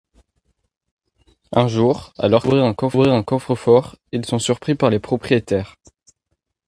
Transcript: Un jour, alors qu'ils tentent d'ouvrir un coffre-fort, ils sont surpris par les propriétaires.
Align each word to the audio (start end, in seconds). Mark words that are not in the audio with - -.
Un 1.51 1.67
jour, 1.67 2.11
alors 2.17 2.41
qu'ils 2.41 2.49
tentent 2.53 2.75
d'ouvrir 2.91 3.13
un 3.13 3.21
coffre-fort, 3.21 3.97
ils 4.11 4.25
sont 4.25 4.39
surpris 4.39 4.73
par 4.73 4.89
les 4.89 4.97
propriétaires. 4.97 5.75